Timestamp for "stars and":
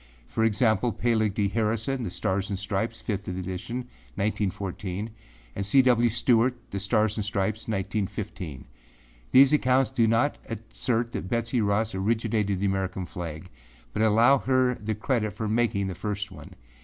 2.09-2.57, 6.79-7.23